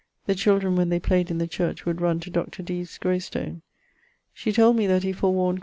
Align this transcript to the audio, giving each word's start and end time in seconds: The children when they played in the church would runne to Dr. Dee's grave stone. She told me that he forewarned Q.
The 0.25 0.33
children 0.33 0.75
when 0.75 0.89
they 0.89 0.99
played 0.99 1.29
in 1.29 1.37
the 1.37 1.45
church 1.47 1.85
would 1.85 2.01
runne 2.01 2.19
to 2.21 2.31
Dr. 2.31 2.63
Dee's 2.63 2.97
grave 2.97 3.23
stone. 3.23 3.61
She 4.33 4.51
told 4.51 4.75
me 4.75 4.87
that 4.87 5.03
he 5.03 5.13
forewarned 5.13 5.59
Q. 5.59 5.59